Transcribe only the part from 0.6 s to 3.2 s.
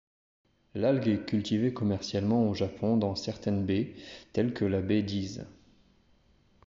L'algue est cultivée commercialement au Japon dans